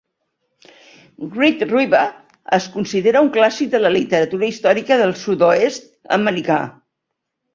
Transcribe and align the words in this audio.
"Great 1.33 1.59
River" 1.71 1.99
es 2.57 2.69
considera 2.77 3.21
un 3.27 3.29
clàssic 3.35 3.69
de 3.75 3.81
la 3.83 3.93
literatura 3.95 4.49
històrica 4.53 4.97
del 5.03 5.13
sud-oest 5.25 5.85
americà. 6.17 6.57